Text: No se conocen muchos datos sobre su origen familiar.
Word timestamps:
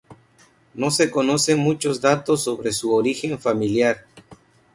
No 0.73 0.89
se 0.89 1.11
conocen 1.11 1.59
muchos 1.59 2.01
datos 2.01 2.43
sobre 2.43 2.73
su 2.73 2.91
origen 2.91 3.37
familiar. 3.37 4.03